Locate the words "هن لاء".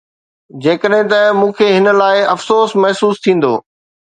1.75-2.17